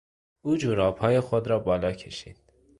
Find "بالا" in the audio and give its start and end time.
1.59-1.91